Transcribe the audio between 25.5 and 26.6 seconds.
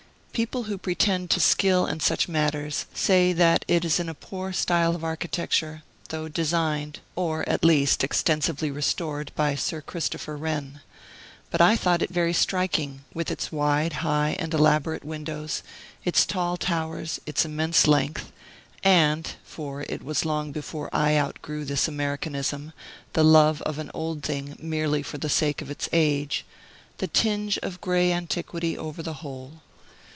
of its age)